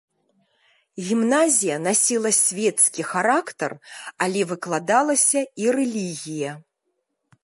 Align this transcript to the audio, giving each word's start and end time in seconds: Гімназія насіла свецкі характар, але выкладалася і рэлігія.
Гімназія 1.09 1.75
насіла 1.87 2.31
свецкі 2.37 3.01
характар, 3.11 3.71
але 4.27 4.41
выкладалася 4.53 5.41
і 5.65 5.71
рэлігія. 5.77 6.51